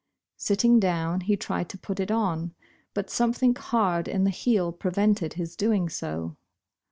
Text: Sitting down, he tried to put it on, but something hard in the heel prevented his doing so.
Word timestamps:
Sitting 0.37 0.79
down, 0.79 1.21
he 1.21 1.37
tried 1.37 1.69
to 1.69 1.77
put 1.77 1.99
it 1.99 2.09
on, 2.09 2.55
but 2.95 3.11
something 3.11 3.53
hard 3.53 4.07
in 4.07 4.23
the 4.23 4.31
heel 4.31 4.71
prevented 4.71 5.33
his 5.33 5.55
doing 5.55 5.89
so. 5.89 6.37